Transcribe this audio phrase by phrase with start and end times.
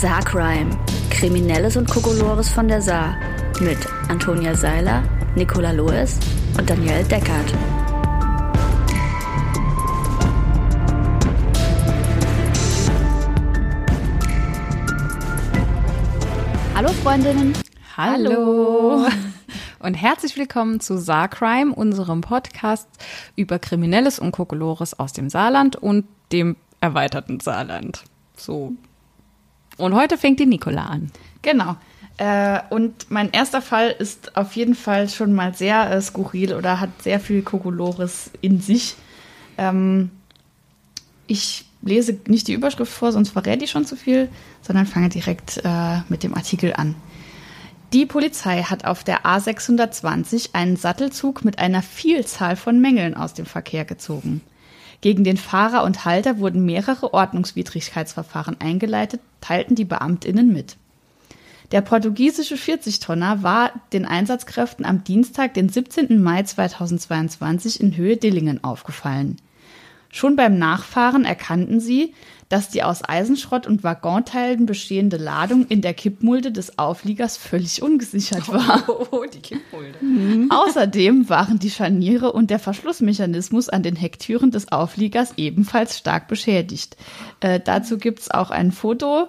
[0.00, 0.78] Saarcrime.
[1.08, 3.16] Kriminelles und Kokolores von der Saar.
[3.62, 3.78] Mit
[4.10, 5.02] Antonia Seiler,
[5.36, 6.18] Nicola Loes
[6.58, 7.54] und Danielle Deckert.
[16.74, 17.54] Hallo Freundinnen.
[17.96, 19.06] Hallo.
[19.78, 22.86] Und herzlich willkommen zu Saarcrime, unserem Podcast
[23.34, 28.04] über Kriminelles und Kokolores aus dem Saarland und dem erweiterten Saarland.
[28.36, 28.74] So.
[29.76, 31.10] Und heute fängt die Nicola an.
[31.42, 31.76] Genau.
[32.18, 36.80] Äh, und mein erster Fall ist auf jeden Fall schon mal sehr äh, skurril oder
[36.80, 38.96] hat sehr viel Kokolores in sich.
[39.58, 40.10] Ähm,
[41.26, 44.28] ich lese nicht die Überschrift vor, sonst verrät die schon zu viel,
[44.62, 46.94] sondern fange direkt äh, mit dem Artikel an.
[47.92, 53.46] Die Polizei hat auf der A620 einen Sattelzug mit einer Vielzahl von Mängeln aus dem
[53.46, 54.40] Verkehr gezogen.
[55.00, 60.76] Gegen den Fahrer und Halter wurden mehrere Ordnungswidrigkeitsverfahren eingeleitet, teilten die Beamtinnen mit.
[61.72, 66.22] Der portugiesische 40-Tonner war den Einsatzkräften am Dienstag, den 17.
[66.22, 69.36] Mai 2022 in Höhe Dillingen aufgefallen.
[70.10, 72.14] Schon beim Nachfahren erkannten sie,
[72.48, 78.48] dass die aus Eisenschrott und Waggonteilen bestehende Ladung in der Kippmulde des Aufliegers völlig ungesichert
[78.48, 78.84] war.
[79.10, 80.48] Oh, die Kippmulde.
[80.54, 86.96] Außerdem waren die Scharniere und der Verschlussmechanismus an den Hecktüren des Aufliegers ebenfalls stark beschädigt.
[87.40, 89.26] Äh, dazu gibt's auch ein Foto.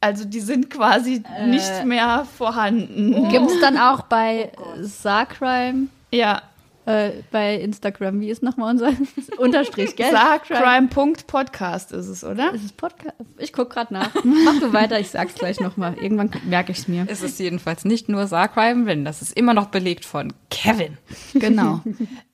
[0.00, 1.46] Also die sind quasi Äh.
[1.48, 3.28] nicht mehr vorhanden.
[3.30, 6.42] Gibt es dann auch bei Saarcrime Ja,
[6.86, 8.92] äh, bei Instagram, wie ist nochmal unser
[9.38, 10.10] Unterstrich, gell?
[10.10, 12.52] Saarcrime.podcast ist es, oder?
[12.54, 13.16] Ist es Podcast?
[13.38, 14.10] Ich guck gerade nach.
[14.24, 15.94] Mach du weiter, ich sag's gleich nochmal.
[16.00, 17.06] Irgendwann merke ich's mir.
[17.08, 20.98] Es ist jedenfalls nicht nur Saarcrime, wenn das ist immer noch belegt von Kevin.
[21.34, 21.80] Genau.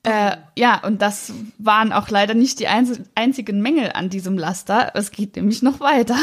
[0.03, 4.92] äh, ja, und das waren auch leider nicht die einz einzigen Mängel an diesem Laster.
[4.95, 6.17] Es geht nämlich noch weiter.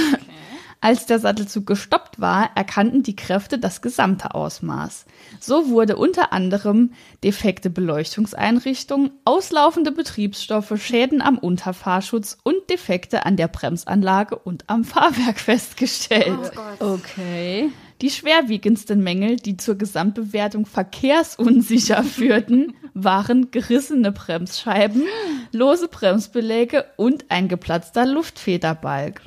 [0.80, 5.06] Als der Sattelzug gestoppt war, erkannten die Kräfte das gesamte Ausmaß.
[5.40, 6.92] So wurde unter anderem
[7.24, 15.40] defekte Beleuchtungseinrichtungen, auslaufende Betriebsstoffe, Schäden am Unterfahrschutz und Defekte an der Bremsanlage und am Fahrwerk
[15.40, 16.52] festgestellt.
[16.80, 17.72] Okay.
[18.02, 25.04] Die schwerwiegendsten Mängel, die zur Gesamtbewertung verkehrsunsicher führten, waren gerissene Bremsscheiben,
[25.52, 29.22] lose Bremsbeläge und ein geplatzter Luftfederbalg.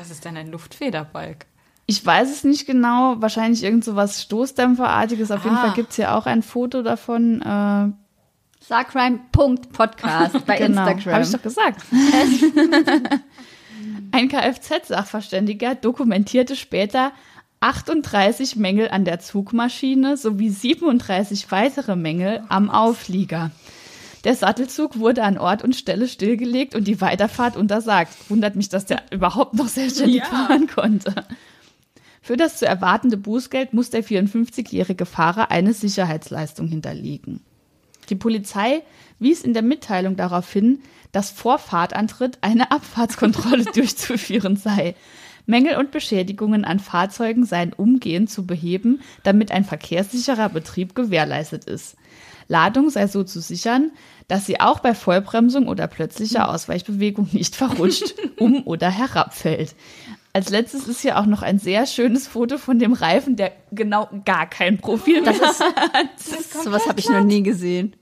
[0.00, 1.44] Was ist denn ein Luftfederbalg?
[1.84, 5.30] Ich weiß es nicht genau, wahrscheinlich irgend so was Stoßdämpferartiges.
[5.30, 5.60] Auf jeden Ah.
[5.66, 7.42] Fall gibt's hier auch ein Foto davon.
[7.42, 7.92] Äh,
[8.64, 11.14] Saarcrime.podcast bei genau, Instagram.
[11.14, 11.82] habe ich doch gesagt.
[14.12, 17.12] Ein Kfz-Sachverständiger dokumentierte später
[17.60, 23.50] 38 Mängel an der Zugmaschine sowie 37 weitere Mängel am Auflieger.
[24.24, 28.12] Der Sattelzug wurde an Ort und Stelle stillgelegt und die Weiterfahrt untersagt.
[28.28, 31.26] Wundert mich, dass der überhaupt noch selbstständig fahren konnte.
[32.20, 37.40] Für das zu erwartende Bußgeld muss der 54-jährige Fahrer eine Sicherheitsleistung hinterlegen.
[38.10, 38.82] Die Polizei
[39.18, 40.80] wies in der Mitteilung darauf hin,
[41.12, 44.94] dass vor Fahrtantritt eine Abfahrtskontrolle durchzuführen sei.
[45.46, 51.96] Mängel und Beschädigungen an Fahrzeugen seien umgehend zu beheben, damit ein verkehrssicherer Betrieb gewährleistet ist.
[52.50, 53.92] Ladung sei so zu sichern,
[54.26, 59.74] dass sie auch bei Vollbremsung oder plötzlicher Ausweichbewegung nicht verrutscht, um oder herabfällt.
[60.32, 64.08] Als letztes ist hier auch noch ein sehr schönes Foto von dem Reifen, der genau
[64.24, 67.94] gar kein Profil mehr Das ist, sowas habe ich noch nie gesehen.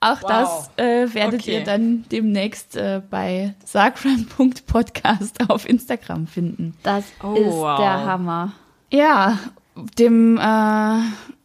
[0.00, 0.28] Auch Wow.
[0.28, 1.58] das äh, werdet Okay.
[1.58, 6.74] ihr dann demnächst äh, bei sargram.podcast auf Instagram finden.
[6.82, 7.78] Das Oh, ist wow.
[7.78, 8.52] der Hammer.
[8.90, 9.38] Ja,
[9.98, 11.00] dem, äh,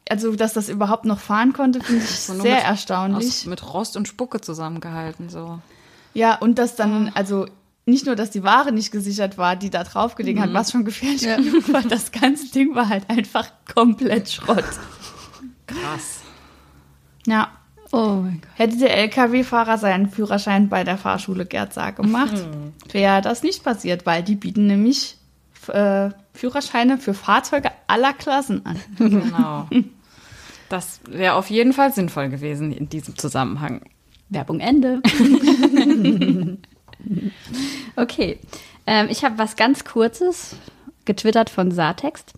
[0.09, 3.27] also dass das überhaupt noch fahren konnte, finde ich So sehr mit- erstaunlich.
[3.27, 5.59] Aus, mit Rost und Spucke zusammengehalten, so.
[6.13, 7.45] ja, und dass dann, also
[7.85, 10.43] nicht nur, dass die Ware nicht gesichert war, die da drauf gelegen Mhm.
[10.43, 14.65] hat, was schon gefährlich genug war, das ganze Ding war halt einfach komplett Schrott.
[15.67, 16.21] Krass.
[17.25, 17.49] Ja.
[17.93, 18.49] Oh mein Gott.
[18.55, 22.33] Hätte der LKW-Fahrer seinen Führerschein bei der Fahrschule Gerd Saar gemacht,
[22.91, 25.17] wäre das nicht passiert, weil die bieten nämlich
[25.69, 28.77] äh, Führerscheine für Fahrzeuge aller Klassen an.
[28.97, 29.67] Genau.
[30.69, 33.81] Das wäre auf jeden Fall sinnvoll gewesen in diesem Zusammenhang.
[34.29, 35.01] Werbung Ende.
[37.95, 38.39] okay.
[38.85, 40.55] Ähm, ich habe was ganz Kurzes
[41.05, 42.33] getwittert von Saartext.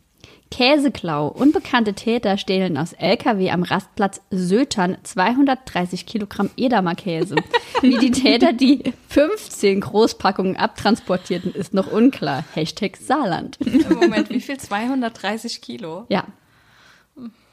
[0.52, 1.28] Käseklau.
[1.28, 7.36] Unbekannte Täter stehlen aus LKW am Rastplatz Sötern 230 Kilogramm Edamer Käse.
[7.82, 12.44] Wie die Täter die 15 Großpackungen abtransportierten, ist noch unklar.
[12.56, 13.60] Hashtag Saarland.
[13.90, 14.58] Moment, wie viel?
[14.58, 16.06] 230 Kilo?
[16.10, 16.26] Ja.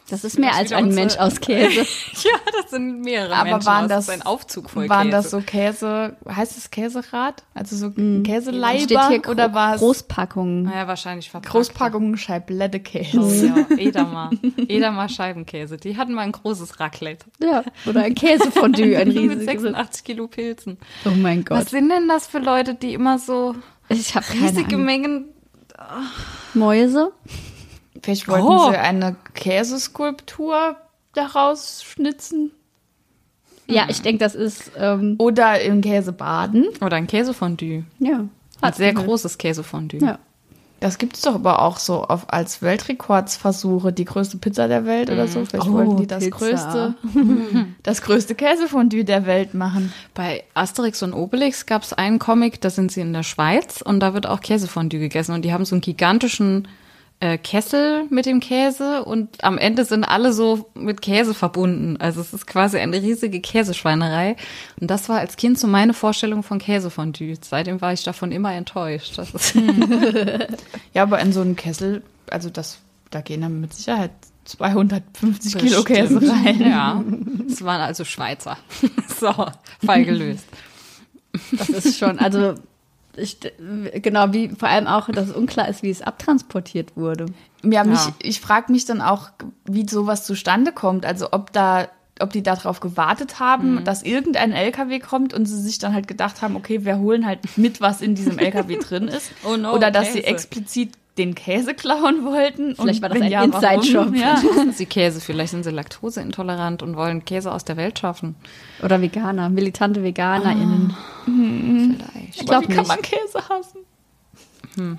[0.08, 1.80] Das ist mehr als wieder ein Mensch aus Käse.
[2.24, 3.88] ja, das sind mehrere Aber Menschen waren aus.
[3.88, 5.16] das, ist ein Aufzug voll waren Käse.
[5.16, 7.42] das so Käse, heißt es Käserad?
[7.54, 10.62] Also so Steht Käseleiber hier oder war es Großpackungen.
[10.64, 11.52] Naja, wahrscheinlich verpackt.
[11.52, 13.18] Großpackungen Scheiblettekäse?
[13.20, 13.66] Oh, ja.
[13.78, 14.30] Edamer.
[14.68, 15.76] Edamer Scheibenkäse.
[15.76, 17.26] Die hatten mal ein großes Raclette.
[17.42, 19.44] Ja, oder ein Käsefondue, ein Mit riesiges.
[19.46, 20.78] 86 Kilo Pilzen.
[21.04, 21.68] Oh mein Was Gott.
[21.70, 23.54] sind denn das für Leute, die immer so
[23.88, 24.76] Ich habe keine riesige.
[24.76, 25.24] Mengen
[26.54, 27.12] Mäuse.
[28.06, 28.70] Vielleicht wollten Oh.
[28.70, 30.76] sie eine Käseskulptur
[31.12, 32.52] daraus schnitzen
[33.66, 36.66] Ja, ich denke, das ist, ähm, oder im Käse baden.
[36.80, 37.82] oder ein Käsefondue.
[37.98, 38.24] ja.
[38.62, 39.04] Ein sehr halt.
[39.06, 40.00] großes Käsefondue.
[40.00, 40.18] Ja.
[40.80, 45.10] Das gibt es doch aber auch so auf, als Weltrekordsversuche, die größte Pizza der Welt
[45.10, 45.44] oder so.
[45.44, 46.36] Vielleicht Oh, wollten die das Pizza.
[46.38, 46.94] größte,
[47.82, 49.92] das größte Käsefondue der Welt machen.
[50.14, 54.00] Bei Asterix und Obelix gab es einen Comic, da sind sie in der Schweiz und
[54.00, 56.68] da wird auch Käsefondue gegessen und die haben so einen gigantischen
[57.20, 61.96] äh, Kessel mit dem Käse und am Ende sind alle so mit Käse verbunden.
[61.98, 64.36] Also es ist quasi eine riesige Käseschweinerei
[64.80, 67.36] und das war als Kind so meine Vorstellung von Käsefondue.
[67.40, 69.16] Seitdem war ich davon immer enttäuscht.
[69.16, 69.54] Das ist
[70.94, 72.78] Ja, aber in so einen Kessel, also das,
[73.10, 74.10] da gehen dann mit Sicherheit
[74.44, 76.20] 250 Kilo Bestimmt.
[76.20, 76.60] Käse rein.
[76.60, 77.02] Ja,
[77.48, 78.58] es waren also Schweizer.
[79.18, 79.32] so,
[79.84, 80.44] Fall gelöst.
[81.52, 82.54] Das ist schon, also
[83.18, 83.38] ich,
[84.02, 87.26] genau, wie vor allem auch, dass es unklar ist, wie es abtransportiert wurde.
[87.62, 88.12] Ja, mich, Ja.
[88.22, 89.30] ich frage mich dann auch,
[89.64, 91.04] wie sowas zustande kommt.
[91.06, 91.88] Also ob da,
[92.20, 93.84] ob die darauf gewartet haben, Mhm.
[93.84, 97.40] dass irgendein LKW kommt und sie sich dann halt gedacht haben, okay, wir holen halt
[97.58, 99.30] mit, was in diesem LKW drin ist.
[99.44, 100.26] Oh no, Oder dass sie Käse.
[100.32, 102.76] explizit den Käse klauen wollten.
[102.76, 103.42] Vielleicht war das ein ja?
[103.42, 104.14] Inside-Job.
[104.14, 104.40] Ja.
[104.72, 105.20] Sie Käse?
[105.20, 108.36] Vielleicht sind sie laktoseintolerant und wollen Käse aus der Welt schaffen.
[108.82, 110.94] Oder Veganer, militante VeganerInnen.
[111.24, 112.40] Vielleicht.
[112.40, 113.78] Ich glaube Wie kann man Käse hassen?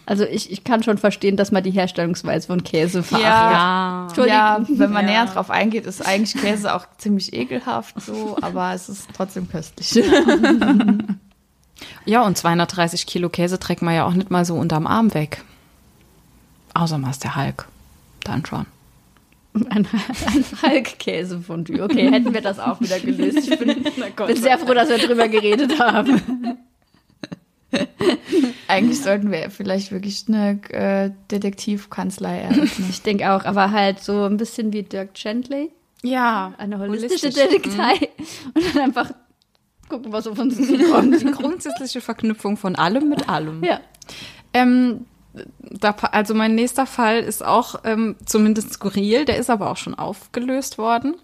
[0.08, 4.26] Also ich, ich kann schon verstehen, dass man die Herstellungsweise von Käse verachtet.
[4.26, 4.58] Ja.
[4.58, 5.12] Ja, wenn man Ja.
[5.12, 10.04] näher drauf eingeht, ist eigentlich Käse auch ziemlich ekelhaft so, aber es ist trotzdem köstlich.
[12.06, 15.44] Ja, und 230 Kilo Käse trägt man ja auch nicht mal so unterm Arm weg.
[16.78, 17.68] Außer mal ist der Hulk.
[18.24, 18.66] Dann schon.
[19.70, 21.82] Ein, ein Hulk-Käsefondue.
[21.82, 23.50] Okay, hätten wir das auch wieder gelöst.
[23.50, 23.84] Ich bin,
[24.28, 26.60] bin sehr froh, dass wir drüber geredet haben.
[28.68, 32.88] Eigentlich sollten wir vielleicht wirklich eine äh, Detektivkanzlei eröffnen.
[32.92, 35.72] Ich denke auch, aber halt so ein bisschen wie Dirk Gently.
[36.04, 37.50] Ja, Eine holistische Holistisch.
[37.50, 38.10] Detektei.
[38.54, 39.12] Und dann einfach
[39.90, 41.20] gucken, was auf uns zukommt.
[41.20, 43.64] Die grundsätzliche Verknüpfung von allem mit allem.
[43.64, 43.80] Ja.
[44.54, 45.06] Ähm,
[45.60, 49.96] da, also mein nächster Fall ist auch ähm, zumindest skurril, der ist aber auch schon
[49.96, 51.16] aufgelöst worden.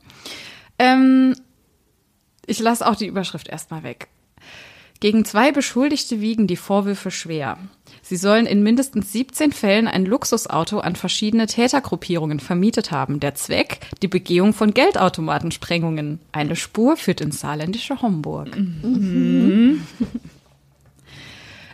[0.79, 1.35] Ähm,
[2.45, 4.07] ich lasse auch die Überschrift erstmal weg.
[4.99, 7.57] Gegen zwei Beschuldigte wiegen die Vorwürfe schwer.
[8.01, 13.19] Sie sollen in mindestens 17 Fällen ein Luxusauto an verschiedene Tätergruppierungen vermietet haben.
[13.19, 13.79] Der Zweck?
[14.01, 16.19] Die Begehung von Geldautomatensprengungen.
[16.31, 18.55] Eine Spur führt ins saarländische Homburg.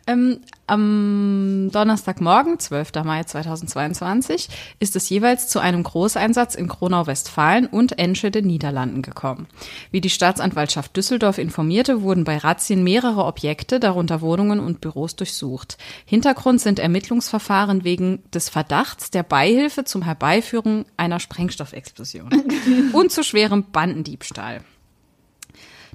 [0.10, 3.04] Ähm, am Donnerstagmorgen, 12.
[3.04, 9.48] Mai 2022, ist es jeweils zu einem Großeinsatz in Kronau-Westfalen und Enschede, Niederlanden gekommen.
[9.92, 15.78] Wie die Staatsanwaltschaft Düsseldorf informierte, wurden bei Razzien mehrere Objekte, darunter Wohnungen und Büros, durchsucht.
[16.06, 22.30] Hintergrund sind Ermittlungsverfahren wegen des Verdachts der Beihilfe zum Herbeiführen einer Sprengstoffexplosion
[22.94, 24.62] und zu schwerem Bandendiebstahl.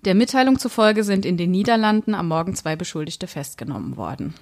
[0.05, 4.35] Der Mitteilung zufolge sind in den Niederlanden am Morgen zwei Beschuldigte festgenommen worden.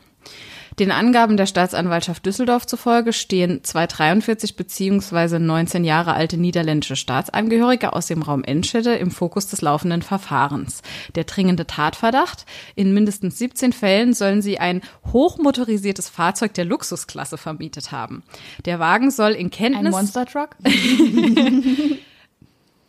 [0.78, 5.38] Den Angaben der Staatsanwaltschaft Düsseldorf zufolge stehen zwei 43 bzw.
[5.38, 10.83] 19 Jahre alte niederländische Staatsangehörige aus dem Raum Enschede im Fokus des laufenden Verfahrens.
[11.14, 12.47] Der dringende Tatverdacht?
[12.75, 14.81] In mindestens 17 Fällen sollen sie ein
[15.12, 18.23] hochmotorisiertes Fahrzeug der Luxusklasse vermietet haben.
[18.64, 20.57] Der Wagen soll in Ein Kenntnis Monster Truck?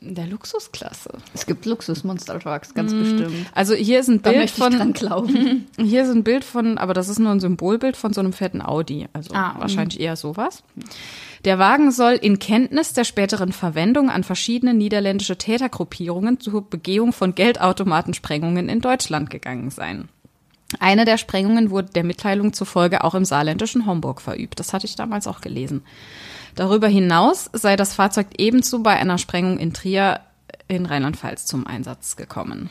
[0.03, 1.11] der Luxusklasse.
[1.33, 3.47] Es gibt Luxus-Monster-Trucks, ganz bestimmt.
[3.53, 5.67] Also hier ist ein Da Bild möchte ich von dran glauben.
[5.77, 8.61] Hier ist ein Bild von, aber das ist nur ein Symbolbild von so einem fetten
[8.61, 9.07] Audi.
[9.13, 10.63] Also Ah, wahrscheinlich eher sowas.
[11.45, 17.35] Der Wagen soll in Kenntnis der späteren Verwendung an verschiedene niederländische Tätergruppierungen zur Begehung von
[17.35, 20.09] Geldautomatensprengungen in Deutschland gegangen sein.
[20.79, 24.59] Eine der Sprengungen wurde der Mitteilung zufolge auch im saarländischen Homburg verübt.
[24.59, 25.83] Das hatte ich damals auch gelesen.
[26.55, 30.19] Darüber hinaus sei das Fahrzeug ebenso bei einer Sprengung in Trier
[30.67, 32.69] in Rheinland-Pfalz zum Einsatz gekommen.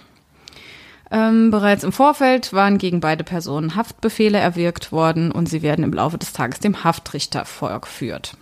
[1.10, 5.92] Ähm, bereits im Vorfeld waren gegen beide Personen Haftbefehle erwirkt worden und sie werden im
[5.92, 8.34] Laufe des Tages dem Haftrichter vorgeführt.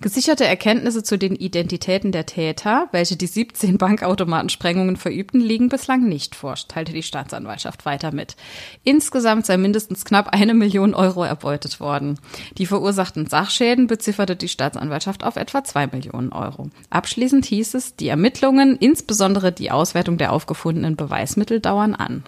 [0.00, 6.34] Gesicherte Erkenntnisse zu den Identitäten der Täter, welche die 17 Bankautomatensprengungen verübten, liegen bislang nicht
[6.34, 8.36] vor, teilte die Staatsanwaltschaft weiter mit.
[8.84, 12.18] Insgesamt sei mindestens knapp eine Million Euro erbeutet worden.
[12.58, 16.70] Die verursachten Sachschäden bezifferte die Staatsanwaltschaft auf etwa zwei Millionen Euro.
[16.90, 22.24] Abschließend hieß es, die Ermittlungen, insbesondere die Auswertung der aufgefundenen Beweismittel, dauern an.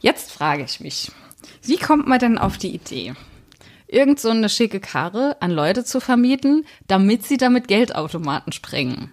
[0.00, 1.10] Jetzt frage ich mich,
[1.62, 3.14] wie kommt man denn auf die Idee?
[3.88, 9.12] Irgend so eine schicke Karre an Leute zu vermieten, damit sie damit Geldautomaten sprengen.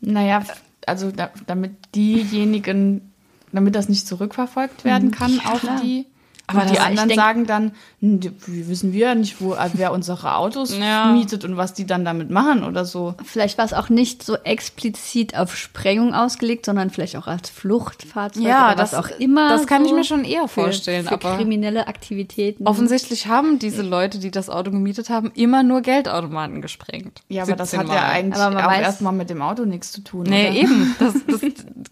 [0.00, 0.44] Naja,
[0.86, 3.12] also da, damit diejenigen,
[3.52, 6.06] damit das nicht zurückverfolgt werden kann auf die.
[6.50, 9.70] Aber die das- ich anderen denk- sagen dann, wie wissen wir ja nicht, wo, äh,
[9.74, 11.12] wer unsere Autos Ja.
[11.12, 13.14] mietet und was die dann damit machen oder so.
[13.24, 18.42] Vielleicht war es auch nicht so explizit auf Sprengung ausgelegt, sondern vielleicht auch als Fluchtfahrzeug
[18.42, 19.48] Ja, oder das- was auch immer.
[19.50, 22.66] das kann ich so mir schon eher für- vorstellen, Für aber- kriminelle Aktivitäten.
[22.66, 27.22] Offensichtlich haben diese Leute, die das Auto gemietet haben, immer nur Geldautomaten gesprengt.
[27.28, 28.10] Ja, aber das 17 hat ja Mal.
[28.12, 30.24] eigentlich Aber man auch erstmal mit dem Auto nichts zu tun.
[30.28, 30.56] Nee, oder?
[30.58, 30.96] eben.
[30.98, 31.40] Das, das,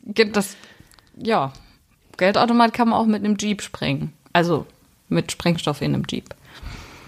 [0.07, 0.57] gibt das,
[1.17, 1.53] ja.
[2.17, 4.13] Geldautomat kann man auch mit einem Jeep sprengen.
[4.39, 4.67] Also
[5.09, 6.33] mit Sprengstoff in einem Jeep.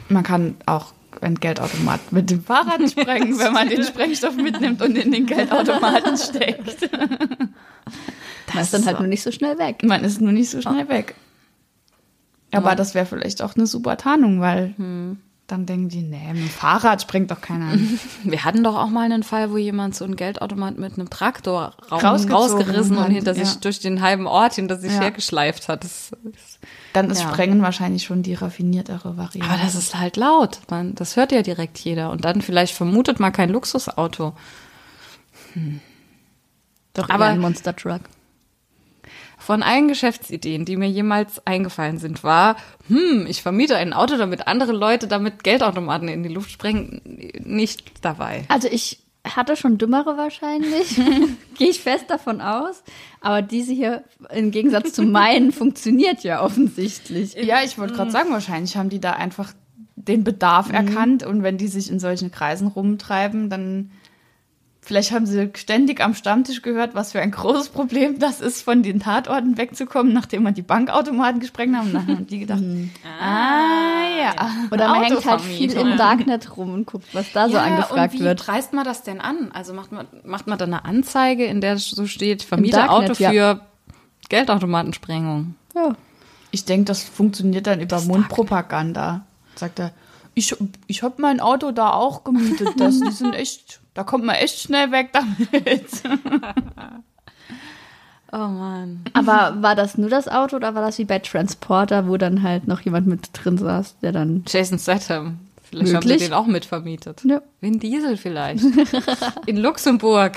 [0.08, 4.98] Man kann auch ein Geldautomat mit dem Fahrrad sprengen, wenn man den Sprengstoff mitnimmt und
[4.98, 6.90] in den Geldautomaten steckt.
[8.52, 9.84] Man ist dann halt nur nicht so schnell weg.
[9.84, 11.14] Man ist nur nicht so schnell weg.
[12.50, 14.74] Aber das wäre vielleicht auch eine super Tarnung, weil
[15.46, 18.00] dann denken die, nee, mit dem Fahrrad sprengt doch keiner an.
[18.24, 21.74] Wir hatten doch auch mal einen Fall, wo jemand so einen Geldautomat mit einem Traktor
[21.92, 23.44] rausgerissen und hat, hinter ja.
[23.44, 25.00] sich durch den halben Ort hinter sich Ja.
[25.00, 25.84] hergeschleift hat.
[25.84, 26.58] Das, ist-
[26.92, 27.28] Dann ist Ja.
[27.32, 29.48] Sprengen wahrscheinlich schon die raffiniertere Variante.
[29.52, 30.60] aber das ist halt laut.
[30.70, 32.10] Man, das hört ja direkt jeder.
[32.10, 34.34] Und dann vielleicht vermutet man kein Luxusauto.
[36.94, 38.02] Doch Aber- ein Monster Truck.
[39.38, 42.56] Von allen Geschäftsideen, die mir jemals eingefallen sind, war,
[42.88, 47.00] hm, ich vermiete ein Auto, damit andere Leute damit Geldautomaten in die Luft sprengen,
[47.38, 48.44] nicht dabei.
[48.48, 50.96] Also ich hatte schon dümmere wahrscheinlich,
[51.58, 52.82] gehe ich fest davon aus.
[53.20, 57.34] Aber diese hier im Gegensatz zu meinen funktioniert ja offensichtlich.
[57.34, 59.52] ja, ich wollte gerade sagen, wahrscheinlich haben die da einfach
[59.96, 63.90] den Bedarf erkannt und wenn die sich in solchen Kreisen rumtreiben, dann
[64.80, 68.82] vielleicht haben sie ständig am Stammtisch gehört, was für ein großes Problem das ist, von
[68.82, 71.88] den Tatorten wegzukommen, nachdem man die Bankautomaten gesprengt haben.
[71.88, 72.62] Und dann haben die gedacht,
[73.20, 74.34] ah ja.
[74.70, 78.20] Oder man hängt halt viel im Darknet rum und guckt, was da so angefragt und
[78.20, 78.44] wie wird.
[78.44, 79.50] preist man das denn an?
[79.52, 83.22] Also macht man, macht man da eine Anzeige, in der so steht, vermiete Darknet, Auto
[83.22, 83.30] ja.
[83.30, 83.60] für
[84.28, 85.54] Geldautomatensprengung.
[85.74, 85.94] Ja.
[86.52, 89.24] Ich denke, das funktioniert dann über Mundpropaganda.
[89.54, 89.92] Sagt er,
[90.34, 90.56] ich,
[90.86, 92.68] ich habe mein Auto da auch gemietet.
[92.78, 95.86] Das, die sind echt, da kommt man echt schnell weg damit.
[98.32, 99.00] Oh man.
[99.12, 102.68] Aber war das nur das Auto oder war das wie bei Transporter, wo dann halt
[102.68, 104.44] noch jemand mit drin saß, der dann.
[104.46, 105.40] Jason Statham.
[105.64, 106.20] Vielleicht haben Möglich.
[106.20, 107.24] sie den auch mitvermietet.
[107.24, 107.42] Ja.
[107.60, 108.64] Vin Diesel vielleicht.
[109.46, 110.36] in Luxemburg.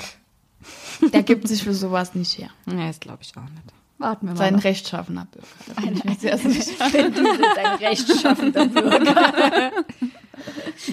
[1.12, 2.48] Der gibt sich für sowas nicht her.
[2.66, 3.72] Nee, das glaube ich auch nicht.
[3.98, 4.38] Warten wir mal.
[4.38, 4.64] Sein noch.
[4.64, 5.46] rechtschaffener Bürger.
[5.66, 6.60] Da bin ich mir sehr sicher.
[6.60, 9.72] Ist ein rechtschaffender Bürger.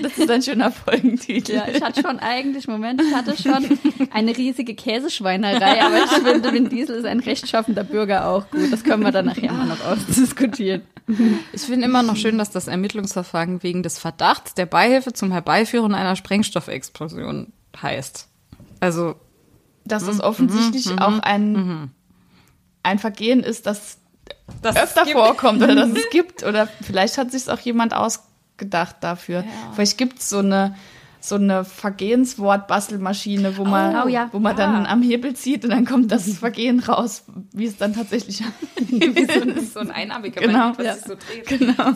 [0.02, 1.54] Das ist ein schöner Folgentitel.
[1.54, 3.80] Ja, ich hatte schon eigentlich, Moment, ich hatte schon
[4.12, 8.72] eine riesige Käseschweinerei, aber ich finde, Vin Diesel ist ein rechtschaffender Bürger auch gut.
[8.72, 10.82] Das können wir dann nachher mal noch ausdiskutieren.
[11.52, 15.94] Ich finde immer noch schön, dass das Ermittlungsverfahren wegen des Verdachts der Beihilfe zum Herbeiführen
[15.94, 18.28] einer Sprengstoffexplosion heißt.
[18.80, 19.16] Also,
[19.86, 21.92] Dass das offensichtlich auch ein,
[22.84, 23.98] ein Vergehen ist, das
[24.62, 26.44] das öfter vorkommt oder dass es gibt.
[26.44, 27.94] Oder vielleicht hat sich auch jemand
[28.62, 29.44] ausgedacht dafür.
[29.74, 30.76] Vielleicht gibt es so eine,
[31.20, 34.30] so eine Vergehenswort-Bastelmaschine, wo man, Oh, ja.
[34.32, 37.94] wo man dann am Hebel zieht und dann kommt das Vergehen raus, wie es dann
[37.94, 38.44] tatsächlich
[38.78, 40.96] wie so ein so ein einarmiger Genau, was ja.
[40.96, 41.48] so dreht.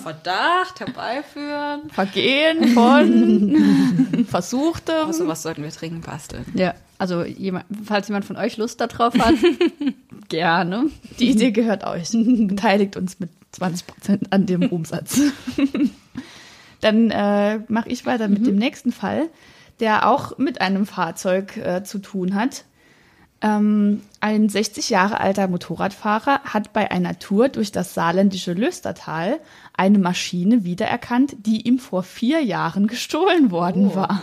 [0.02, 1.90] Verdacht herbeiführen.
[1.92, 5.06] Vergehen von versuchtem.
[5.08, 6.46] Also was sollten wir dringend basteln?
[6.56, 9.36] Ja, also jemand, falls jemand von euch Lust darauf hat,
[10.30, 10.86] gerne.
[11.20, 12.10] Die Idee gehört euch.
[12.12, 15.20] Beteiligt uns mit 20 Prozent an dem Umsatz.
[16.82, 19.30] Dann äh, mache ich weiter mit dem nächsten Fall,
[19.80, 22.66] der auch mit einem Fahrzeug äh, zu tun hat.
[23.42, 29.40] Ähm, ein 60 Jahre alter Motorradfahrer hat bei einer Tour durch das saarländische Löstertal
[29.76, 34.22] eine Maschine wiedererkannt, die ihm vor vier Jahren gestohlen worden war.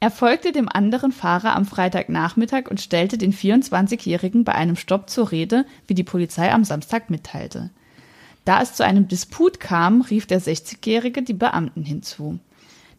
[0.00, 5.30] Er folgte dem anderen Fahrer am Freitagnachmittag und stellte den 24-Jährigen bei einem Stopp zur
[5.30, 7.70] Rede, wie die Polizei am Samstag mitteilte.
[8.44, 12.38] Da es zu einem Disput kam, rief der 60-Jährige die Beamten hinzu.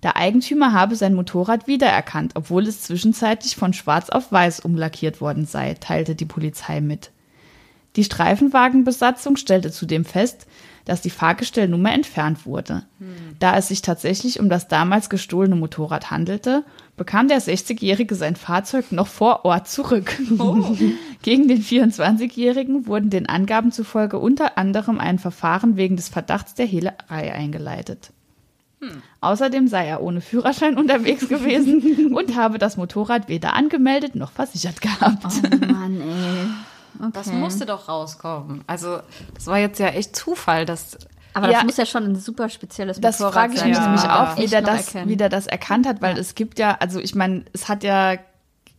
[0.03, 5.45] Der Eigentümer habe sein Motorrad wiedererkannt, obwohl es zwischenzeitlich von schwarz auf weiß umlackiert worden
[5.45, 7.11] sei, teilte die Polizei mit.
[7.95, 10.47] Die Streifenwagenbesatzung stellte zudem fest,
[10.85, 12.83] dass die Fahrgestellnummer entfernt wurde.
[13.39, 16.63] Da es sich tatsächlich um das damals gestohlene Motorrad handelte,
[16.95, 20.15] bekam der 60-Jährige sein Fahrzeug noch vor Ort zurück.
[21.23, 26.67] Gegen den 24-Jährigen wurden den Angaben zufolge unter anderem ein Verfahren wegen des Verdachts der
[26.67, 28.11] Hehlerei eingeleitet.
[29.21, 34.81] Außerdem sei er ohne Führerschein unterwegs gewesen und habe das Motorrad weder angemeldet noch versichert
[34.81, 35.25] gehabt.
[35.25, 36.44] Oh Mann, ey.
[36.99, 37.09] Okay.
[37.13, 38.63] Das musste doch rauskommen.
[38.67, 38.99] Also,
[39.33, 40.97] das war jetzt ja echt Zufall, dass.
[41.33, 41.63] Aber das Ja.
[41.65, 44.37] muss ja schon ein super spezielles Das Motorrad frage ich sein, mich dass nämlich auch,
[44.37, 47.43] wie der, das, wie der das erkannt hat, weil es gibt ja, also ich meine,
[47.51, 48.13] es hat ja,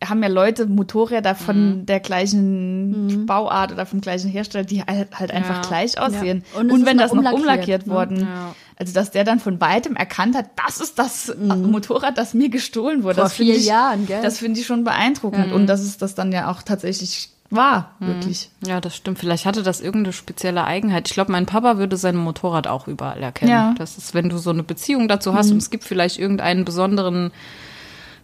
[0.03, 5.31] haben ja Leute Motorräder von der gleichen Bauart oder vom gleichen Hersteller, die halt, halt
[5.31, 5.61] einfach Ja.
[5.67, 6.43] gleich aussehen.
[6.55, 7.93] Und Und, wenn das noch umlackiert, umlackiert ne?
[7.93, 8.55] worden, Ja.
[8.77, 12.49] also dass der dann von weitem erkannt hat, das ist das äh, Motorrad, das mir
[12.49, 13.15] gestohlen wurde.
[13.15, 14.21] Vor das vier ich, Jahren, gell?
[14.21, 18.49] Das finde ich schon beeindruckend und dass es das dann ja auch tatsächlich war, wirklich.
[18.65, 19.19] Ja, das stimmt.
[19.19, 21.07] Vielleicht hatte das irgendeine spezielle Eigenheit.
[21.07, 23.51] Ich glaube, mein Papa würde sein Motorrad auch überall erkennen.
[23.51, 23.73] Ja.
[23.77, 27.31] Das ist, wenn du so eine Beziehung dazu hast und es gibt vielleicht irgendeinen besonderen,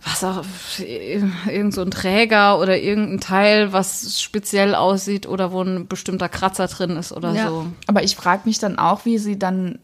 [0.06, 0.44] was auch,
[0.80, 6.68] irgend so ein Träger oder irgendein Teil, was speziell aussieht oder wo ein bestimmter Kratzer
[6.68, 7.48] drin ist oder Ja.
[7.48, 7.68] so.
[7.88, 9.80] Aber ich frage mich dann auch, wie sie dann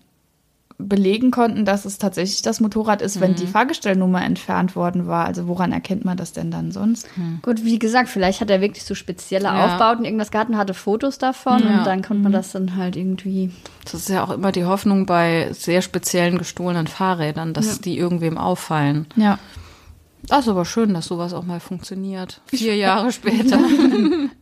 [0.81, 5.25] belegen konnten, dass es tatsächlich das Motorrad ist, wenn die Fahrgestellnummer entfernt worden war.
[5.25, 7.05] Also woran erkennt man das denn dann sonst?
[7.41, 9.65] Gut, wie gesagt, vielleicht hat er wirklich so spezielle Ja.
[9.65, 11.79] Aufbauten, irgendwas gehabt und hatte Fotos davon Ja.
[11.79, 13.51] und dann konnte man das dann halt irgendwie.
[13.83, 18.37] Das ist ja auch immer die Hoffnung bei sehr speziellen gestohlenen Fahrrädern, dass die irgendwem
[18.37, 19.05] auffallen.
[19.17, 19.37] Ja.
[20.27, 22.39] Das ist aber schön, dass sowas auch mal funktioniert.
[22.45, 23.59] Vier Jahre später.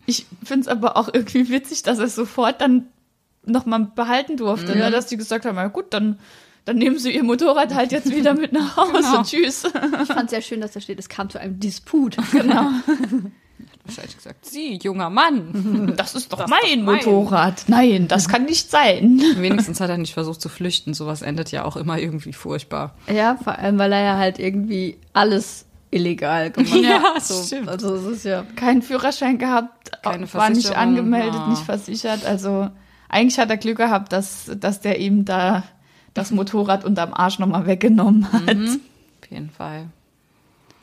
[0.05, 2.85] Ich finde es aber auch irgendwie witzig, dass er es sofort dann
[3.47, 4.75] nochmal behalten durfte.
[4.77, 4.91] Ne?
[4.91, 6.19] Dass die gesagt haben, na gut, dann,
[6.65, 9.21] dann nehmen sie ihr Motorrad halt jetzt wieder mit nach Hause.
[9.23, 9.63] Tschüss.
[9.65, 12.17] Ich fand es sehr schön, dass da steht, es kam zu einem Disput.
[12.31, 12.69] Genau.
[13.85, 15.93] Wahrscheinlich gesagt, Sie, junger Mann.
[15.95, 16.95] Das ist doch Das ist mein doch mein.
[17.05, 17.63] Motorrad.
[17.67, 19.21] Nein, das kann nicht sein.
[19.37, 20.93] Wenigstens hat er nicht versucht zu flüchten.
[20.93, 22.95] Sowas endet ja auch immer irgendwie furchtbar.
[23.09, 26.81] Ja, vor allem, weil er ja halt irgendwie alles illegal gemacht hat.
[26.81, 27.69] Ja, so, stimmt.
[27.69, 28.45] Also es ist ja.
[28.55, 31.47] Keinen Führerschein gehabt, Keine war nicht angemeldet, ja.
[31.47, 32.25] nicht versichert.
[32.25, 32.69] Also
[33.09, 35.63] eigentlich hat er Glück gehabt, dass, dass der ihm da
[36.13, 38.57] das Motorrad unterm Arsch nochmal weggenommen hat.
[38.57, 39.87] Auf jeden Fall.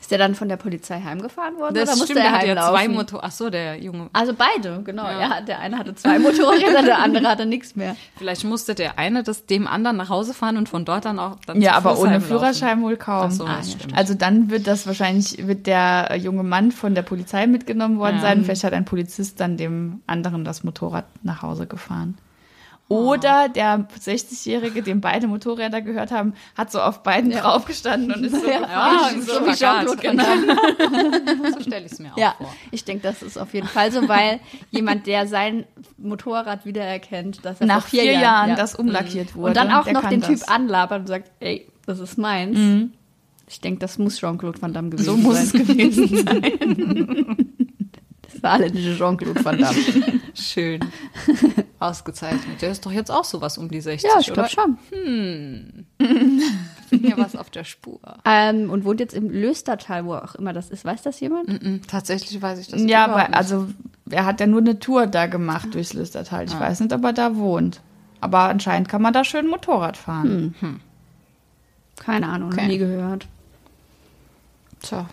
[0.05, 2.45] Ist der dann von der Polizei heimgefahren worden oder Das musste stimmt, er der hat
[2.45, 3.21] ja zwei Motor.
[3.23, 4.07] Ach so, der Junge.
[4.13, 5.05] also beide, genau.
[5.05, 5.19] Ja.
[5.19, 5.41] Ja.
[5.41, 7.95] der eine hatte zwei Motorräder, der andere hatte nichts mehr.
[8.15, 11.37] Vielleicht musste der eine das dem anderen nach Hause fahren und von dort dann auch
[11.47, 12.27] dann Ja, zu aber Fuß ohne heimlaufen.
[12.37, 13.25] Führerschein wohl kaum.
[13.29, 13.97] Ach so, Ah, das ja, stimmt.
[13.97, 18.21] Also dann wird das wahrscheinlich, wird der junge Mann von der Polizei mitgenommen worden Ja.
[18.21, 18.43] sein.
[18.43, 22.15] Vielleicht hat ein Polizist dann dem anderen das Motorrad nach Hause gefahren.
[22.87, 28.39] Oder der 60-Jährige, dem beide Motorräder gehört haben, hat so auf beiden draufgestanden und ist
[28.39, 29.21] so Ja, gefahren.
[29.23, 30.23] so so wie Jean-Claude genau.
[31.55, 32.53] so stelle ich es mir auch Ja, vor.
[32.69, 35.65] ich denke, das ist auf jeden Fall so, weil jemand, der sein
[35.97, 38.55] Motorrad wiedererkennt, dass er Nach vier, vier, Jahren ja.
[38.55, 39.47] das umlackiert wurde.
[39.47, 40.29] und dann auch noch den das.
[40.29, 42.55] Typ anlabert und sagt, ey, das ist meins.
[42.55, 42.93] Mhm.
[43.47, 45.61] Ich denke, das muss Jean-Claude Van Damme gewesen So muss sein.
[45.61, 47.64] es gewesen sein.
[48.45, 49.77] Das saarländische Jean-Claude Van Damme.
[50.35, 50.79] Schön.
[51.79, 52.61] Ausgezeichnet.
[52.61, 54.77] Der ist doch jetzt auch sowas um die 60, ja, ich glaube schon.
[54.91, 55.85] Bin
[57.01, 57.99] hier was auf der Spur.
[58.25, 60.85] Ähm, und wohnt jetzt im Löstertal, wo auch immer das ist.
[60.85, 61.47] Weiß das jemand?
[61.63, 63.37] Mhm, Tatsächlich weiß ich das Ja, überhaupt aber nicht.
[63.37, 63.67] also
[64.09, 66.45] er hat ja nur eine Tour da gemacht durchs Lüstertal.
[66.45, 67.81] Ich weiß nicht, ob er da wohnt.
[68.21, 70.53] Aber anscheinend kann man da schön Motorrad fahren.
[71.97, 72.67] Keine Ahnung, noch Okay.
[72.67, 73.27] nie gehört.
[74.81, 75.07] Tja.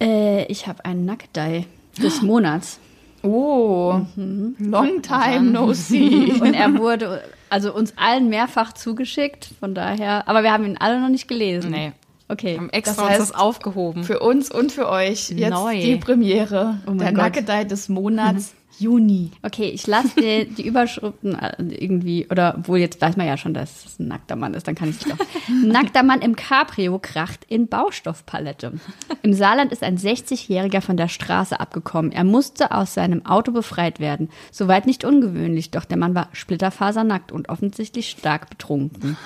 [0.00, 1.66] Äh, ich habe einen Nacktei
[2.02, 2.78] des Monats.
[3.22, 6.32] Oh, long time no see.
[6.40, 10.28] Und er wurde also uns allen mehrfach zugeschickt, von daher.
[10.28, 11.70] Aber wir haben ihn alle noch nicht gelesen.
[11.70, 11.92] Nee.
[12.28, 12.54] Okay.
[12.54, 14.04] Wir haben extra Das uns heißt, das aufgehoben.
[14.04, 15.80] Für uns und für euch jetzt Neu.
[15.80, 16.78] die Premiere.
[16.86, 17.12] Oh der.
[17.12, 19.30] Nackedei des Monats Juni.
[19.42, 23.54] Okay, ich lasse dir die Überschriften äh, irgendwie, oder wohl jetzt weiß man ja schon,
[23.54, 25.18] dass es ein nackter Mann ist, dann kann ich es doch.
[25.64, 28.74] nackter Mann im Cabrio kracht in Baustoffpalette.
[29.22, 32.12] Im Saarland ist ein 60-Jähriger von der Straße abgekommen.
[32.12, 34.28] Er musste aus seinem Auto befreit werden.
[34.50, 39.16] Soweit nicht ungewöhnlich, doch der Mann war splitterfasernackt und offensichtlich stark betrunken.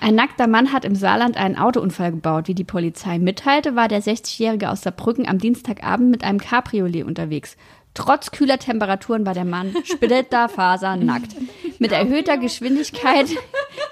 [0.00, 2.48] Ein nackter Mann hat im Saarland einen Autounfall gebaut.
[2.48, 7.56] Wie die Polizei mitteilte, war der 60-Jährige aus Saarbrücken am Dienstagabend mit einem Cabriolet unterwegs.
[7.94, 11.36] Trotz kühler Temperaturen war der Mann splitterfasernackt.
[11.78, 13.26] Mit erhöhter Geschwindigkeit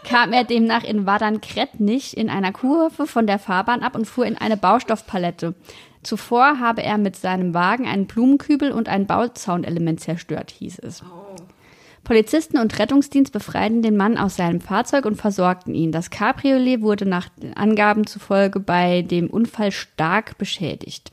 [0.05, 4.39] kam er demnach in Wadern-Kretnich in einer Kurve von der Fahrbahn ab und fuhr in
[4.39, 5.55] eine Baustoffpalette.
[6.03, 11.03] Zuvor habe er mit seinem Wagen einen Blumenkübel und ein Bauzaunelement zerstört, hieß es.
[12.05, 15.93] Polizisten und Rettungsdienst befreiten den Mann aus seinem Fahrzeug und versorgten ihn.
[15.93, 21.13] Das Cabriolet wurde nach Angaben zufolge bei dem Unfall stark beschädigt.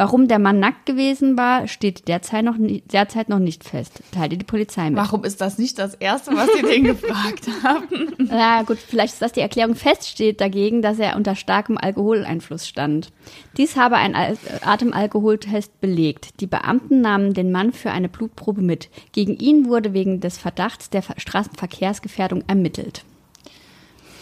[0.00, 4.46] Warum der Mann nackt gewesen war, steht derzeit noch, derzeit noch nicht fest, teilte die
[4.46, 4.98] Polizei mit.
[4.98, 8.14] Warum ist das nicht das Erste, was Sie den gefragt haben?
[8.16, 9.74] Na gut, vielleicht ist das die Erklärung.
[9.74, 13.12] Fest steht dagegen, dass er unter starkem Alkoholeinfluss stand.
[13.58, 16.40] Dies habe ein Al Atemalkoholtest belegt.
[16.40, 18.88] Die Beamten nahmen den Mann für eine Blutprobe mit.
[19.12, 23.04] Gegen ihn wurde wegen des Verdachts der Ver Straßenverkehrsgefährdung ermittelt.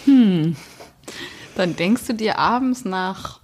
[0.07, 0.57] Dann
[1.77, 3.38] denkst du dir abends nach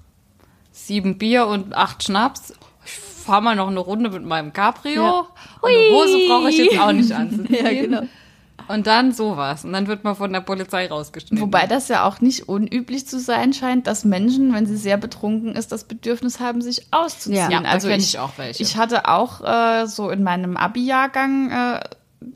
[0.74, 2.52] sieben Bier und acht Schnaps,
[2.84, 5.02] ich fahr mal noch eine Runde mit meinem Cabrio.
[5.02, 5.18] Ja.
[5.60, 7.54] Und eine Hose brauche ich jetzt auch nicht anzuziehen.
[7.64, 8.02] Ja, genau.
[8.66, 9.64] Und dann sowas.
[9.64, 11.40] Und dann wird man von der Polizei rausgeschnitten.
[11.40, 15.54] Wobei das ja auch nicht unüblich zu sein scheint, dass Menschen, wenn sie sehr betrunken
[15.54, 17.50] ist, das Bedürfnis haben, sich auszuziehen.
[17.50, 18.62] Ja, also ich, ich auch welche.
[18.62, 21.80] Ich hatte auch äh, so in meinem Abi-Jahrgang äh,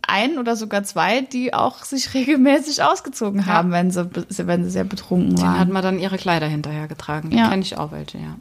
[0.03, 4.09] ein oder sogar zwei, die auch sich regelmäßig ausgezogen haben, wenn sie,
[4.47, 5.73] wenn sie sehr betrunken Den hat waren.
[5.73, 7.31] man dann ihre Kleider hinterhergetragen.
[7.31, 7.39] Ja.
[7.39, 7.49] Ja.
[7.51, 8.37] Kenne ich auch welche, ja.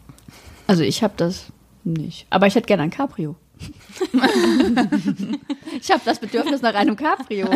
[0.68, 1.46] Also ich habe das
[1.84, 2.28] nicht.
[2.30, 3.36] Aber ich hätte gerne ein Cabrio.
[5.82, 7.48] ich habe das Bedürfnis nach einem Cabrio.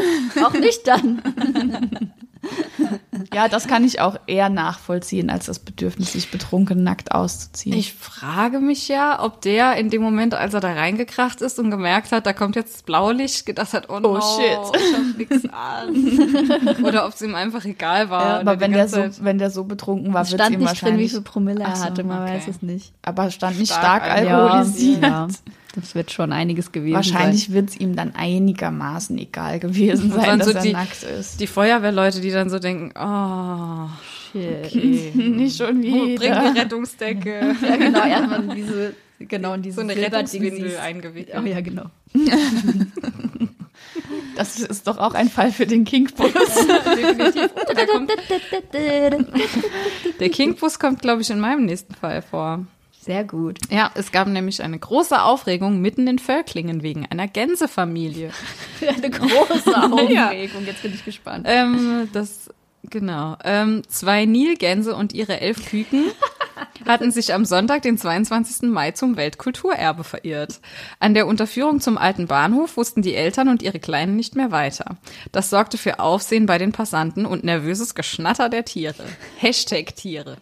[0.44, 1.22] Auch nicht dann.
[3.34, 7.78] Ja, das kann ich auch eher nachvollziehen, als das Bedürfnis, sich betrunken nackt auszuziehen.
[7.78, 11.72] Ich frage mich ja, ob der in dem Moment, als er da reingekracht ist und
[11.72, 14.82] gemerkt hat, da kommt jetzt das blaue Licht, gedacht hat, oh, no, shit.
[14.82, 16.84] ich hab nix an.
[16.84, 18.26] Oder ob es ihm einfach egal war.
[18.26, 20.60] ja, aber er wenn der, so, wenn der so betrunken war, Es wird stand ihm
[20.60, 21.12] nicht drin, wie wahrscheinlich...
[21.12, 22.34] viel Promille er so, hatte, man okay.
[22.34, 22.94] weiß es nicht.
[23.02, 25.04] Aber stand nicht Stark stark, alkoholisiert.
[25.04, 25.46] alkoholisiert.
[25.46, 30.40] Ja, das wird schon einiges gewesen Wahrscheinlich wird es ihm dann einigermaßen egal gewesen sein,
[30.40, 31.40] dass so er die- nackt ist.
[31.40, 33.88] die Feuerwehrleute, die dann so denken, oh.
[34.32, 34.66] Shit.
[34.66, 35.12] okay.
[35.16, 36.52] Nicht schon Oh, bring wieder.
[36.54, 37.56] die Rettungsdecke.
[37.62, 39.96] Ja, genau, erstmal diese, genau, in diese So eine.
[39.96, 41.38] Rettungswindel eingewickelt.
[41.42, 41.86] Oh ja, genau.
[44.36, 45.84] Das ist doch auch ein Fall für den
[47.94, 48.12] kommt,
[50.20, 52.66] der Kingbus kommt, glaube ich, in meinem nächsten Fall vor.
[53.04, 53.58] Sehr gut.
[53.72, 58.32] Ja, es gab nämlich eine große Aufregung mitten in Völklingen wegen einer Gänsefamilie.
[58.88, 60.66] Eine große Aufregung.
[60.68, 61.48] Jetzt bin ich gespannt.
[61.50, 62.52] ähm, das,
[62.84, 63.38] genau.
[63.44, 66.06] Ähm, zwei Nilgänse und ihre elf Küken
[66.88, 68.70] hatten sich am Sonntag, den 22.
[68.70, 70.60] Mai, zum Weltkulturerbe verirrt.
[71.00, 74.98] An der Unterführung zum alten Bahnhof wussten die Eltern und ihre Kleinen nicht mehr weiter.
[75.32, 79.04] Das sorgte für Aufsehen bei den Passanten und nervöses Geschnatter der Tiere.
[79.38, 80.38] Hashtag Tiere.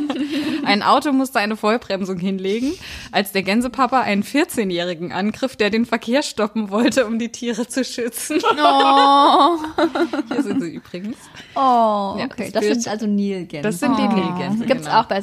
[0.64, 2.72] Ein Auto musste eine Vollbremsung hinlegen,
[3.12, 7.84] als der Gänsepapa einen 14-Jährigen angriff, der den Verkehr stoppen wollte, um die Tiere zu
[7.84, 8.38] schützen.
[10.28, 11.16] Hier sind sie übrigens.
[11.54, 12.44] Oh, Ja, okay.
[12.44, 13.68] das Das, Bild- sind also Nilgänse.
[13.68, 15.00] Das sind die Nilgänse, Gibt's genau.
[15.00, 15.22] auch bei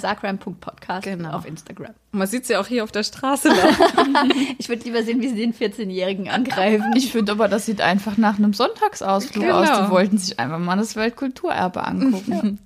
[0.55, 1.31] Sakrime.podcast Genau.
[1.31, 1.93] auf Instagram.
[2.12, 3.49] Man sieht sie auch hier auf der Straße.
[4.57, 6.93] Ich würde lieber sehen, wie sie den 14-Jährigen angreifen.
[6.95, 9.60] Ich finde aber, das sieht einfach nach einem Sonntagsausflug Genau.
[9.62, 9.69] aus.
[9.86, 12.60] Die wollten sich einfach mal das Weltkulturerbe angucken.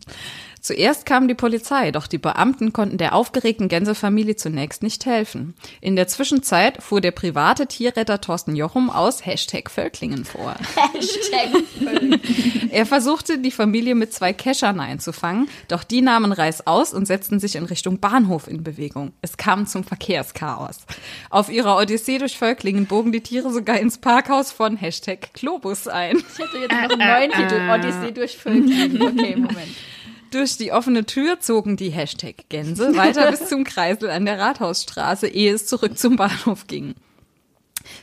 [0.62, 5.56] Zuerst kam die Polizei, doch die Beamten konnten der aufgeregten Gänsefamilie zunächst nicht helfen.
[5.82, 10.56] In der Zwischenzeit fuhr der private Tierretter Thorsten Jochum aus Hashtag Völklingen vor.
[12.70, 17.40] Er versuchte, die Familie mit zwei Keschern einzufangen, doch die nahmen Reis aus und setzten
[17.40, 19.12] sich in Richtung Bahnhof in Bewegung.
[19.22, 20.78] Es kam zum Verkehrschaos.
[21.30, 26.18] Auf ihrer Odyssee durch Völklingen bogen die Tiere sogar ins Parkhaus von Hashtag Globus ein.
[26.18, 27.70] Ich hätte jetzt noch einen neuen Titel.
[27.70, 29.02] Odyssee durch Völklingen.
[29.02, 29.76] Okay, Moment.
[30.32, 35.28] Durch die offene Tür zogen die Hashtag Gänse weiter bis zum Kreisel an der Rathausstraße,
[35.28, 36.96] ehe es zurück zum Bahnhof ging.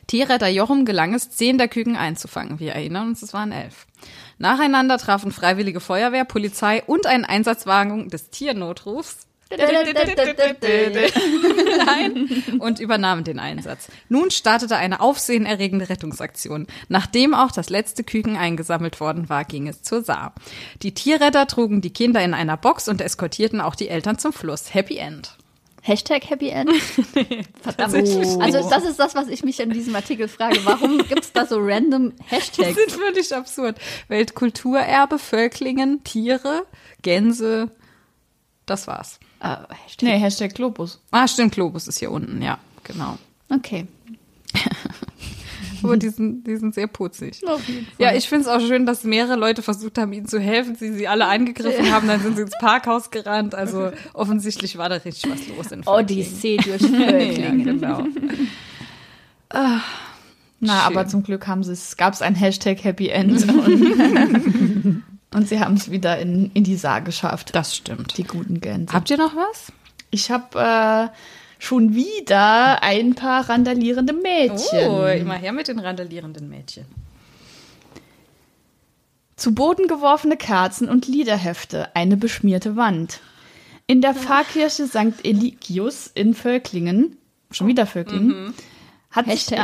[0.07, 2.61] Tierretter Jochum gelang es, zehn der Küken einzufangen.
[2.61, 3.87] Wir erinnern uns, es waren elf.
[4.37, 9.28] Nacheinander trafen Freiwillige Feuerwehr, Polizei und ein Einsatzwagen des Tiernotrufs
[11.87, 13.89] ein und übernahmen den Einsatz.
[14.09, 16.67] Nun startete eine aufsehenerregende Rettungsaktion.
[16.89, 20.35] Nachdem auch das letzte Küken eingesammelt worden war, ging es zur Saar.
[20.83, 24.75] Die Tierretter trugen die Kinder in einer Box und eskortierten auch die Eltern zum Fluss.
[24.75, 25.37] Happy End.
[25.81, 26.71] Hashtag Happy End?
[27.63, 27.77] Verdammt.
[27.79, 30.59] tatsächlich Also das ist das, was ich mich in diesem Artikel frage.
[30.65, 32.75] Warum gibt's da so random Das Hashtags?
[32.75, 33.79] sind völlig absurd.
[34.09, 36.67] Weltkulturerbe, Völklingen, Tiere,
[37.01, 37.71] Gänse.
[38.67, 39.19] Das war's.
[39.41, 40.03] Ah, Hashtag.
[40.09, 41.01] nee, Hashtag Globus.
[41.11, 43.19] Ah, stimmt, Globus ist hier unten, ja, genau.
[43.51, 43.87] Okay.
[45.83, 47.41] Aber die sind, die sind sehr putzig.
[47.99, 50.93] Ja, ich finde es auch schön, dass mehrere Leute versucht haben, ihnen zu helfen, sie
[50.93, 53.55] sie alle angegriffen haben, dann sind sie ins Parkhaus gerannt.
[53.55, 55.87] Also offensichtlich war da richtig was los in.
[55.87, 57.65] Odyssee durch Ja, Völklingen.
[57.65, 58.05] genau.
[59.53, 59.81] Na,
[60.61, 60.71] Schön.
[60.71, 63.47] aber zum Glück haben sie es, gab es ein Hashtag Happy End
[65.35, 68.17] und, sie haben es wieder in, in die Saar geschafft, Das stimmt.
[68.17, 68.93] die guten Gänse.
[68.93, 69.73] Habt ihr noch was?
[70.11, 71.09] Ich habe äh,
[71.59, 74.89] schon wieder ein paar randalierende Mädchen.
[74.89, 76.87] Oh, immer her mit den randalierenden Mädchen.
[79.37, 83.21] Zu Boden geworfene Kerzen und Liederhefte, eine beschmierte Wand.
[83.87, 85.25] In der Pfarrkirche St.
[85.25, 87.17] Eligius in Völklingen,
[87.51, 88.53] schon wieder Völklingen,
[89.11, 89.47] hat, sich.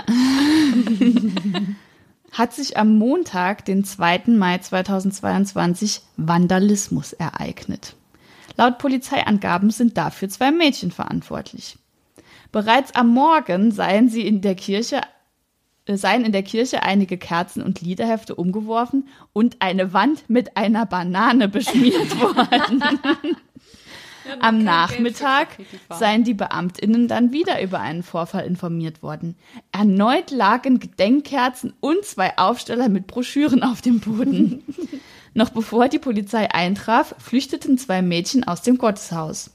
[2.35, 4.25] hat sich am Montag, den 2.
[4.27, 7.97] Mai 2022, Vandalismus ereignet.
[8.57, 11.79] Laut Polizeiangaben sind dafür zwei Mädchen verantwortlich.
[12.53, 15.01] Bereits am Morgen seien sie in der Kirche
[15.87, 20.87] äh, seien in der Kirche einige Kerzen und Liederhefte umgeworfen und eine Wand mit einer
[20.87, 22.83] Banane beschmiert worden.
[24.41, 25.49] Am Nachmittag
[25.91, 29.37] seien die Beamtinnen dann wieder über einen Vorfall informiert worden.
[29.73, 34.63] Erneut lagen Gedenkkerzen und zwei Aufsteller mit Broschüren auf dem Boden.
[35.35, 39.51] Noch bevor die Polizei eintraf, flüchteten zwei Mädchen aus dem Gotteshaus.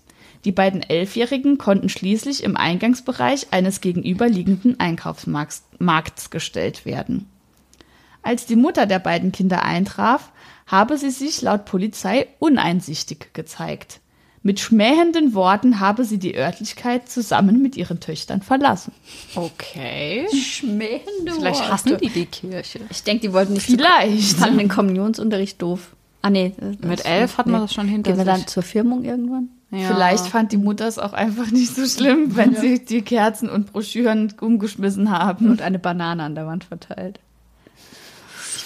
[0.45, 7.27] Die beiden Elfjährigen konnten schließlich im Eingangsbereich eines gegenüberliegenden Einkaufsmarkts Markts gestellt werden.
[8.21, 10.31] Als die Mutter der beiden Kinder eintraf,
[10.67, 14.01] habe sie sich laut Polizei uneinsichtig gezeigt.
[14.41, 18.93] Mit schmähenden Worten habe sie die Örtlichkeit zusammen mit ihren Töchtern verlassen.
[19.35, 20.27] Okay.
[20.33, 22.79] Schmähende Vielleicht hassen die die Kirche.
[22.89, 24.29] Ich denke, die wollten nicht Vielleicht.
[24.31, 25.95] Zu, fanden den Kommunionsunterricht doof.
[26.21, 26.53] Ah, nee.
[26.81, 28.33] Mit elf hat man das schon hinter Gehen wir sich.
[28.33, 29.49] dann zur Firmung irgendwann?
[29.71, 29.87] Ja.
[29.87, 33.71] Vielleicht fand die Mutter es auch einfach nicht so schlimm, wenn sie die Kerzen und
[33.71, 35.49] Broschüren umgeschmissen haben.
[35.49, 37.19] Und eine Banane an der Wand verteilt.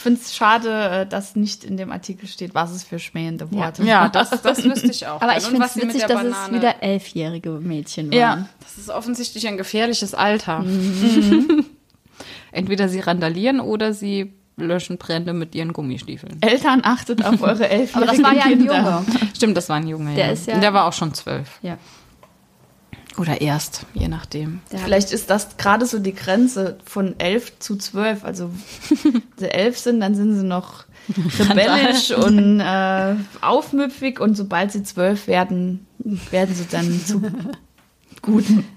[0.03, 3.49] Ich finde es schade, äh, dass nicht in dem Artikel steht, was es für schmähende
[3.53, 5.21] Worte Ja, das, das wüsste ich auch.
[5.21, 8.19] Aber ich finde es witzig, dass es Banane- wieder elfjährige Mädchen waren.
[8.19, 8.49] Ja.
[8.59, 10.59] Das ist offensichtlich ein gefährliches Alter.
[10.59, 11.65] Mhm.
[12.51, 16.37] Entweder sie randalieren oder sie löschen Brände mit ihren Gummistiefeln.
[16.41, 18.59] Eltern achtet auf eure elfjährigen Aber das war ja ein.
[18.59, 19.05] Junge.
[19.33, 20.15] Stimmt, das war ein Junge.
[20.15, 20.31] Der ja.
[20.33, 21.59] ist ja- Und der war auch schon zwölf.
[21.61, 21.77] Ja.
[23.19, 24.61] Oder erst, je nachdem.
[24.73, 28.23] Hat- Vielleicht ist das gerade so die Grenze von elf zu zwölf.
[28.25, 28.49] Also,
[29.43, 30.85] sie elf sind, dann sind sie noch
[31.39, 35.85] rebellisch und äh, aufmüpfig und sobald sie zwölf werden,
[36.31, 37.21] werden sie dann zu
[38.21, 38.65] guten.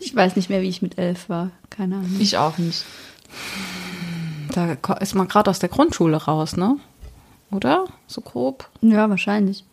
[0.00, 1.50] Ich weiß nicht mehr, wie ich mit elf war.
[1.70, 2.16] Keine Ahnung.
[2.18, 2.84] Ich auch nicht.
[4.52, 6.76] Da ist man gerade aus der Grundschule raus, ne?
[7.50, 7.86] Oder?
[8.06, 8.68] So grob.
[8.82, 9.64] Ja, wahrscheinlich.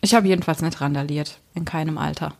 [0.00, 1.38] Ich habe jedenfalls nicht randaliert.
[1.54, 2.34] In keinem Alter.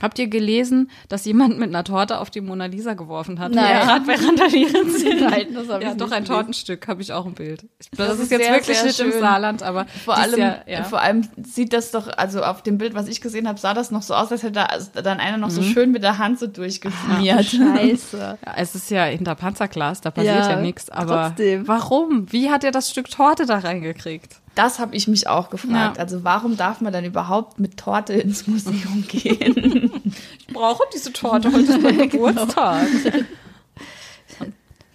[0.00, 3.52] Habt ihr gelesen, dass jemand mit einer Torte auf die Mona Lisa geworfen hat?
[3.52, 3.70] Nein.
[3.70, 5.20] Ja, gerade bei Randalieren sind.
[5.20, 6.24] Nein, das hab ich ja, doch ein gelesen.
[6.24, 7.66] Tortenstück, habe ich auch ein Bild.
[7.78, 9.12] Das, Das ist ist jetzt sehr, wirklich sehr nicht im.
[9.20, 10.82] Saarland, aber Vor allem, Jahr, ja.
[10.84, 13.90] vor allem sieht das doch, also auf dem Bild, was ich gesehen habe, sah das
[13.92, 14.52] noch so aus, als hätte
[14.92, 17.44] da dann einer noch so schön mit der Hand so durchgefmiert.
[17.44, 18.38] Scheiße.
[18.44, 20.90] Ja, es ist ja hinter Panzerglas, da passiert ja, Ja, nichts.
[20.90, 21.68] Aber trotzdem.
[21.68, 22.32] warum?
[22.32, 24.41] Wie hat er das Stück Torte da reingekriegt?
[24.54, 25.96] Das habe ich mich auch gefragt.
[25.96, 26.02] Ja.
[26.02, 29.90] Also warum darf man dann überhaupt mit Torte ins Museum gehen?
[30.38, 32.86] Ich brauche diese Torte, heute ist mein Geburtstag.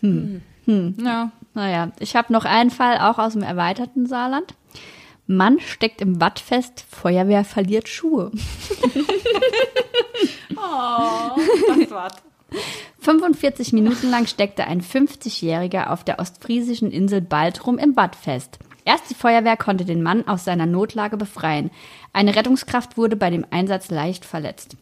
[0.02, 0.42] hm.
[0.66, 1.32] Ja.
[1.54, 4.54] Naja, ich habe noch einen Fall auch aus dem erweiterten Saarland.
[5.26, 8.32] Mann steckt im Watt fest, Feuerwehr verliert Schuhe.
[10.56, 12.14] Das war's.
[13.00, 18.60] 45 Minuten lang steckte ein 50-Jähriger auf der ostfriesischen Insel Baltrum im Watt fest.
[18.88, 21.72] Erst die Feuerwehr konnte den Mann aus seiner Notlage befreien.
[22.14, 24.78] Eine Rettungskraft wurde bei dem Einsatz leicht verletzt.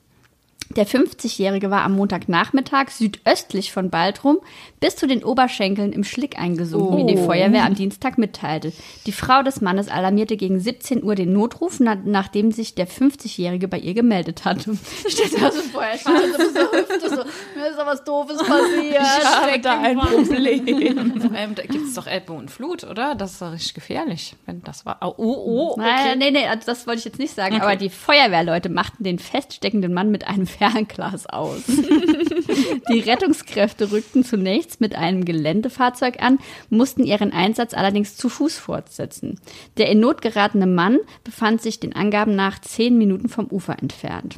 [0.75, 4.37] Der 50-Jährige war am Montagnachmittag südöstlich von Baltrum
[4.85, 8.71] bis zu den Oberschenkeln im Schlick eingesunken, wie die Feuerwehr am Dienstag mitteilte.
[9.07, 13.67] Die Frau des Mannes alarmierte gegen 17 Uhr den Notruf, na nachdem sich der 50-Jährige
[13.67, 14.77] bei ihr gemeldet hatte.
[15.07, 17.23] Steht da so vorher, steht da so, so, so,
[17.55, 19.01] mir ist da was Doofes passiert.
[19.01, 21.19] Ich habe da ein Problem.
[21.19, 23.15] Vor allem, da gibt es doch Ebbe und Flut, oder?
[23.15, 24.99] Das ist doch richtig gefährlich, wenn das war.
[25.01, 25.81] Oh, oh, okay.
[25.81, 29.17] Nein, nee, nee, also das wollte ich jetzt nicht sagen, aber die Feuerwehrleute machten den
[29.17, 31.63] feststeckenden Mann mit einem Fernglas aus.
[32.89, 39.39] die Rettungskräfte rückten zunächst mit einem Geländefahrzeug an, mussten ihren Einsatz allerdings zu Fuß fortsetzen.
[39.77, 44.37] Der in Not geratene Mann befand sich den Angaben nach zehn Minuten vom Ufer entfernt.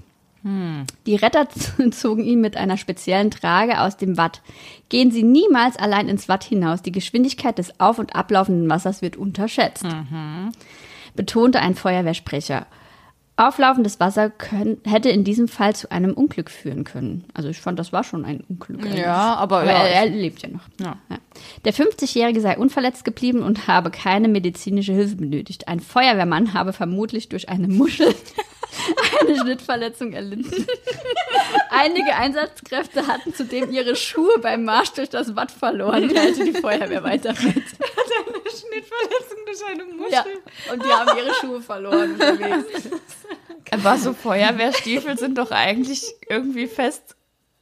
[1.06, 1.48] Die Retter
[1.92, 4.42] zogen ihn mit einer speziellen Trage aus dem Watt.
[4.90, 6.82] Gehen Sie niemals allein ins Watt hinaus.
[6.82, 9.86] Die Geschwindigkeit des auf- und ablaufenden Wassers wird unterschätzt,
[11.16, 12.66] betonte ein Feuerwehrsprecher.
[13.40, 17.24] Auflaufendes Wasser können, hätte in diesem Fall zu einem Unglück führen können.
[17.36, 18.82] Also ich fand, das war schon ein Unglück.
[18.84, 19.00] eigentlich.
[19.00, 20.64] Ja, aber, Aber ja, er, er lebt ja noch.
[20.80, 20.98] Ja.
[21.10, 21.18] Ja.
[21.64, 25.68] Der 50-Jährige sei unverletzt geblieben und habe keine medizinische Hilfe benötigt.
[25.68, 28.14] Ein Feuerwehrmann habe vermutlich durch eine Muschel
[29.22, 30.66] eine Schnittverletzung erlitten.
[31.70, 37.04] Einige Einsatzkräfte hatten zudem ihre Schuhe beim Marsch durch das Watt verloren, teilte die Feuerwehr
[37.04, 37.54] weiter mit.
[38.58, 40.12] Schnittverletzung durch eine Muschel.
[40.12, 40.26] Ja,
[40.74, 42.20] und die haben ihre Schuhe verloren.
[43.72, 47.18] Aber so Feuerwehrstiefel sind doch eigentlich irgendwie fest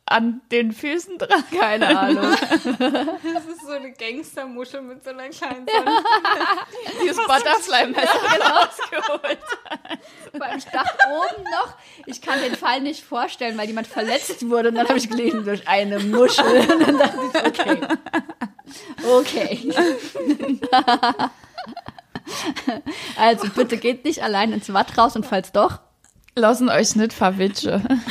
[0.05, 1.43] an den Füßen dran?
[1.57, 2.35] Keine Ahnung.
[2.61, 6.03] Das ist so eine Gangstermuschel mit so einer kleinen Sonne.
[7.01, 9.39] Dieses Butterfly-Messer rausgeholt.
[10.37, 11.75] Beim Stach oben noch.
[12.05, 14.69] Ich kann den Fall nicht vorstellen, weil jemand verletzt wurde.
[14.69, 16.45] Und dann habe ich gelesen, durch eine Muschel.
[16.71, 17.81] Und dann dachte ich, okay.
[19.09, 19.73] Okay.
[23.17, 25.79] Also bitte geht nicht allein ins Watt raus und falls doch,
[26.37, 27.87] Lassen euch nicht verwitschen.